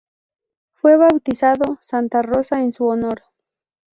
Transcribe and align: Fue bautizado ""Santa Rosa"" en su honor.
Fue 0.73 0.97
bautizado 0.97 1.77
""Santa 1.79 2.23
Rosa"" 2.23 2.61
en 2.63 2.71
su 2.71 2.87
honor. 2.87 3.21